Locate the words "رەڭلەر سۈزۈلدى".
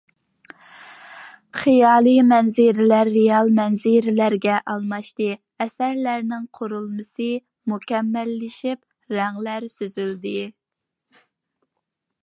9.19-10.35